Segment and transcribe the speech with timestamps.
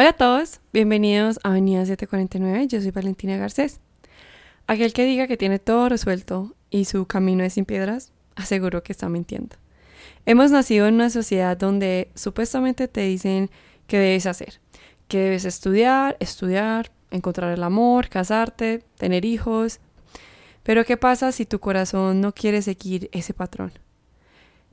[0.00, 3.80] Hola a todos, bienvenidos a Avenida 749, yo soy Valentina Garcés.
[4.68, 8.92] Aquel que diga que tiene todo resuelto y su camino es sin piedras, aseguro que
[8.92, 9.56] está mintiendo.
[10.24, 13.50] Hemos nacido en una sociedad donde supuestamente te dicen
[13.88, 14.60] qué debes hacer,
[15.08, 19.80] que debes estudiar, estudiar, encontrar el amor, casarte, tener hijos.
[20.62, 23.72] Pero ¿qué pasa si tu corazón no quiere seguir ese patrón?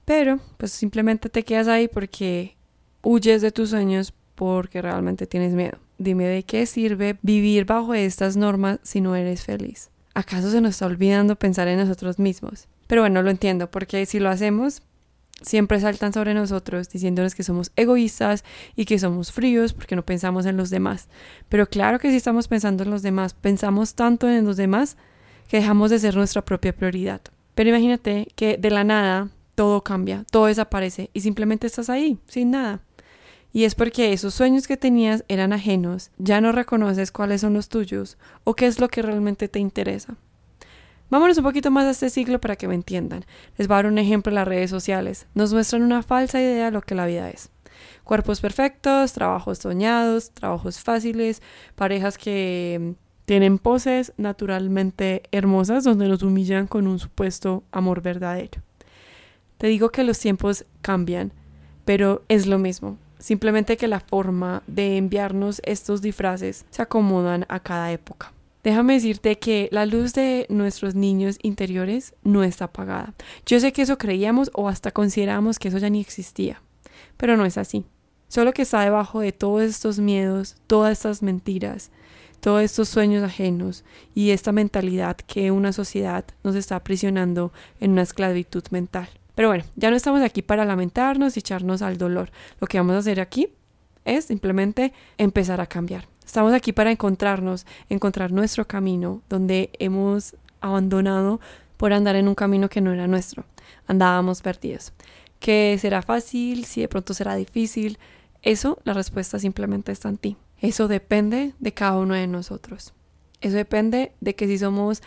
[0.06, 2.56] Pero pues simplemente te quedas ahí porque
[3.02, 5.78] huyes de tus sueños porque realmente tienes miedo.
[5.98, 9.90] Dime de qué sirve vivir bajo estas normas si no eres feliz.
[10.14, 12.68] ¿Acaso se nos está olvidando pensar en nosotros mismos?
[12.88, 14.82] Pero bueno, lo entiendo, porque si lo hacemos,
[15.42, 18.44] siempre saltan sobre nosotros diciéndonos que somos egoístas
[18.76, 21.08] y que somos fríos porque no pensamos en los demás.
[21.50, 24.98] Pero claro que si estamos pensando en los demás, pensamos tanto en los demás
[25.48, 27.22] que dejamos de ser nuestra propia prioridad.
[27.54, 32.52] Pero imagínate que de la nada todo cambia, todo desaparece y simplemente estás ahí, sin
[32.52, 32.82] nada.
[33.56, 37.70] Y es porque esos sueños que tenías eran ajenos, ya no reconoces cuáles son los
[37.70, 40.18] tuyos o qué es lo que realmente te interesa.
[41.10, 43.24] Vámonos un poquito más a este siglo para que me entiendan.
[43.56, 45.28] Les voy a dar un ejemplo en las redes sociales.
[45.36, 47.50] Nos muestran una falsa idea de lo que la vida es.
[48.04, 51.42] Cuerpos perfectos, trabajos soñados, trabajos fáciles,
[51.76, 58.62] parejas que tienen poses naturalmente hermosas donde nos humillan con un supuesto amor verdadero.
[59.58, 61.32] Te digo que los tiempos cambian,
[61.86, 62.98] pero es lo mismo.
[63.26, 68.32] Simplemente que la forma de enviarnos estos disfraces se acomodan a cada época.
[68.64, 73.16] Déjame decirte que la luz de nuestros niños interiores no está apagada.
[73.48, 76.62] Yo sé que eso creíamos o hasta consideramos que eso ya ni existía,
[77.18, 77.84] pero no es así.
[78.28, 81.90] Solo que está debajo de todos estos miedos, todas estas mentiras,
[82.42, 83.84] todos estos sueños ajenos
[84.14, 89.10] y esta mentalidad que una sociedad nos está aprisionando en una esclavitud mental.
[89.36, 92.32] Pero bueno, ya no estamos aquí para lamentarnos y echarnos al dolor.
[92.60, 93.50] Lo que vamos a hacer aquí
[94.06, 96.08] es simplemente empezar a cambiar.
[96.26, 101.40] Estamos aquí para encontrarnos, encontrar nuestro camino donde hemos abandonado
[101.78, 103.46] por andar en un camino que no era nuestro.
[103.88, 104.94] Andábamos perdidos.
[105.40, 106.66] ¿Que será fácil?
[106.66, 108.00] Si de pronto será difícil.
[108.42, 110.38] Eso, la respuesta simplemente está en ti.
[110.62, 112.94] Eso depende de cada uno de nosotros.
[113.42, 115.04] Eso depende de que si somos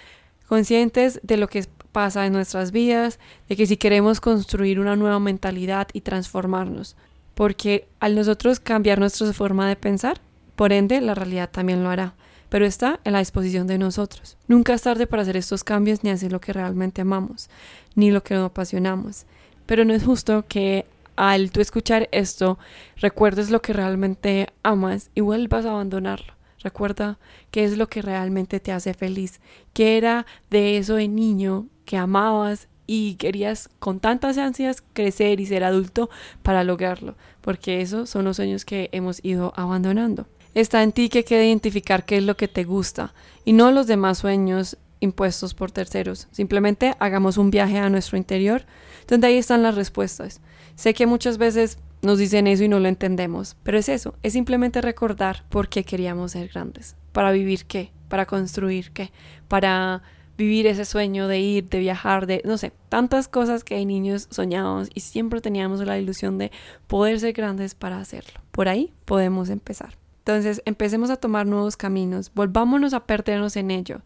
[0.46, 3.18] conscientes de lo que pasa en nuestras vidas,
[3.48, 6.96] de que si queremos construir una nueva mentalidad y transformarnos,
[7.34, 10.20] porque al nosotros cambiar nuestra forma de pensar,
[10.56, 12.14] por ende la realidad también lo hará,
[12.48, 14.36] pero está en la disposición de nosotros.
[14.48, 17.48] Nunca es tarde para hacer estos cambios ni hacer lo que realmente amamos,
[17.94, 19.26] ni lo que nos apasionamos,
[19.66, 22.58] pero no es justo que al tú escuchar esto
[22.96, 26.37] recuerdes lo que realmente amas y vuelvas a abandonarlo.
[26.60, 27.18] Recuerda
[27.50, 29.40] qué es lo que realmente te hace feliz,
[29.72, 35.46] qué era de eso de niño que amabas y querías con tantas ansias crecer y
[35.46, 36.08] ser adulto
[36.42, 40.26] para lograrlo, porque esos son los sueños que hemos ido abandonando.
[40.54, 43.14] Está en ti que quede identificar qué es lo que te gusta
[43.44, 46.28] y no los demás sueños impuestos por terceros.
[46.32, 48.64] Simplemente hagamos un viaje a nuestro interior,
[49.06, 50.40] donde ahí están las respuestas.
[50.74, 54.32] Sé que muchas veces nos dicen eso y no lo entendemos, pero es eso, es
[54.32, 59.10] simplemente recordar por qué queríamos ser grandes, para vivir qué, para construir qué,
[59.48, 60.02] para
[60.38, 64.28] vivir ese sueño de ir, de viajar, de, no sé, tantas cosas que hay niños
[64.30, 66.52] soñados y siempre teníamos la ilusión de
[66.86, 68.40] poder ser grandes para hacerlo.
[68.52, 69.98] Por ahí podemos empezar.
[70.20, 74.02] Entonces, empecemos a tomar nuevos caminos, volvámonos a perdernos en ello.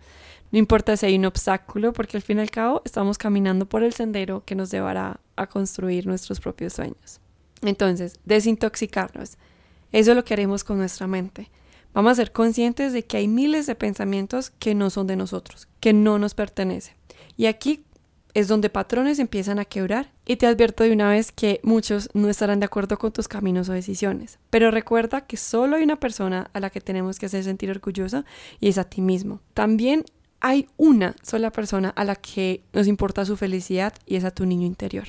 [0.53, 3.83] No importa si hay un obstáculo, porque al fin y al cabo estamos caminando por
[3.83, 7.22] el sendero que nos llevará a construir nuestros propios sueños.
[7.63, 9.39] Entonces, desintoxicarnos.
[9.93, 11.51] Eso es lo que haremos con nuestra mente.
[11.95, 15.69] Vamos a ser conscientes de que hay miles de pensamientos que no son de nosotros,
[15.81, 16.95] que no nos pertenecen.
[17.37, 17.85] Y aquí
[18.35, 22.31] es donde patrones empiezan a quebrar y te advierto de una vez que muchos no
[22.31, 24.39] estarán de acuerdo con tus caminos o decisiones.
[24.49, 28.25] Pero recuerda que solo hay una persona a la que tenemos que hacer sentir orgullosa
[28.59, 29.41] y es a ti mismo.
[29.53, 30.05] También
[30.41, 34.47] hay una sola persona a la que nos importa su felicidad y es a tu
[34.47, 35.09] niño interior.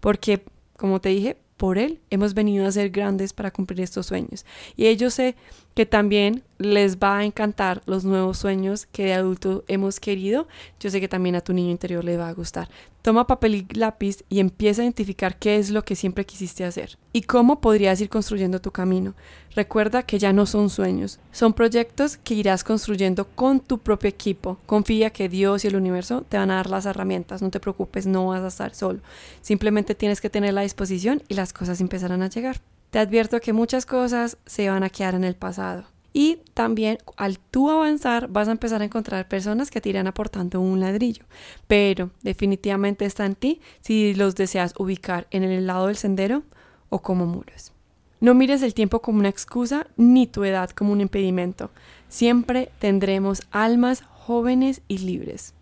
[0.00, 0.44] Porque,
[0.76, 4.44] como te dije, por Él hemos venido a ser grandes para cumplir estos sueños.
[4.76, 5.36] Y ellos sé
[5.74, 10.46] que también les va a encantar los nuevos sueños que de adulto hemos querido.
[10.78, 12.68] Yo sé que también a tu niño interior le va a gustar.
[13.02, 16.96] Toma papel y lápiz y empieza a identificar qué es lo que siempre quisiste hacer
[17.12, 19.14] y cómo podrías ir construyendo tu camino.
[19.54, 24.58] Recuerda que ya no son sueños, son proyectos que irás construyendo con tu propio equipo.
[24.64, 28.06] Confía que Dios y el universo te van a dar las herramientas, no te preocupes,
[28.06, 29.00] no vas a estar solo.
[29.42, 32.60] Simplemente tienes que tener la disposición y las cosas empezarán a llegar.
[32.94, 35.82] Te advierto que muchas cosas se van a quedar en el pasado.
[36.12, 40.60] Y también al tú avanzar vas a empezar a encontrar personas que te irán aportando
[40.60, 41.24] un ladrillo.
[41.66, 46.44] Pero definitivamente está en ti si los deseas ubicar en el lado del sendero
[46.88, 47.72] o como muros.
[48.20, 51.72] No mires el tiempo como una excusa ni tu edad como un impedimento.
[52.08, 55.52] Siempre tendremos almas jóvenes y libres.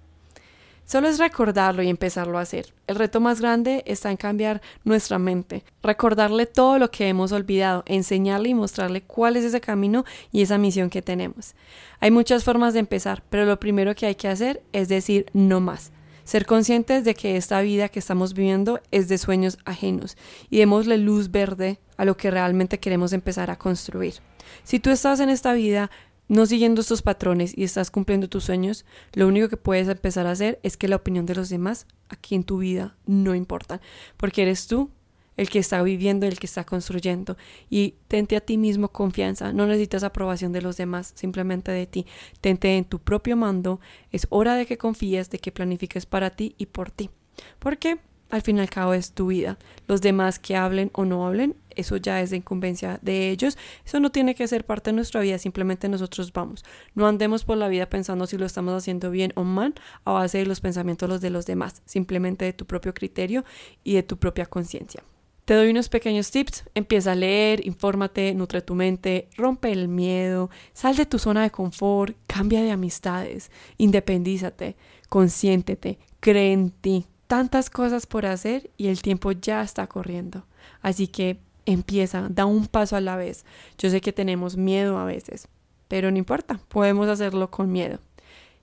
[0.93, 2.75] Solo es recordarlo y empezarlo a hacer.
[2.87, 7.83] El reto más grande está en cambiar nuestra mente, recordarle todo lo que hemos olvidado,
[7.87, 11.55] enseñarle y mostrarle cuál es ese camino y esa misión que tenemos.
[11.99, 15.61] Hay muchas formas de empezar, pero lo primero que hay que hacer es decir no
[15.61, 15.93] más.
[16.25, 20.19] Ser conscientes de que esta vida que estamos viviendo es de sueños ajenos
[20.51, 24.17] y démosle luz verde a lo que realmente queremos empezar a construir.
[24.63, 25.91] Si tú estás en esta vida
[26.33, 30.31] no siguiendo estos patrones y estás cumpliendo tus sueños, lo único que puedes empezar a
[30.31, 33.83] hacer es que la opinión de los demás aquí en tu vida no importa,
[34.17, 34.91] porque eres tú
[35.37, 37.37] el que está viviendo, el que está construyendo.
[37.69, 42.07] Y tente a ti mismo confianza, no necesitas aprobación de los demás, simplemente de ti.
[42.41, 43.79] Tente en tu propio mando,
[44.11, 47.11] es hora de que confíes, de que planifiques para ti y por ti.
[47.59, 47.99] Porque
[48.33, 49.59] al fin y al cabo es tu vida.
[49.87, 53.59] Los demás que hablen o no hablen, eso ya es de incumbencia de ellos.
[53.85, 56.65] Eso no tiene que ser parte de nuestra vida, simplemente nosotros vamos.
[56.95, 59.75] No andemos por la vida pensando si lo estamos haciendo bien o mal
[60.07, 63.45] a base de los pensamientos los de los demás, simplemente de tu propio criterio
[63.85, 65.03] y de tu propia conciencia.
[65.45, 66.65] Te doy unos pequeños tips.
[66.75, 71.51] Empieza a leer, infórmate, nutre tu mente, rompe el miedo, sal de tu zona de
[71.51, 74.77] confort, cambia de amistades, independízate,
[75.11, 80.45] consiéntete, cree en ti, tantas cosas por hacer y el tiempo ya está corriendo.
[80.83, 83.47] Así que empieza, da un paso a la vez.
[83.79, 85.49] Yo sé que tenemos miedo a veces,
[85.89, 88.01] pero no importa, podemos hacerlo con miedo.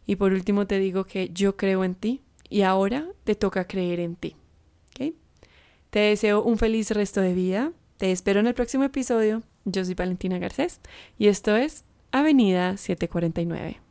[0.06, 4.00] Y por último te digo que yo creo en ti y ahora te toca creer
[4.00, 4.36] en ti.
[5.90, 7.72] Te deseo un feliz resto de vida.
[7.98, 9.42] Te espero en el próximo episodio.
[9.66, 10.80] Yo soy Valentina Garcés
[11.18, 13.89] y esto es Avenida 749.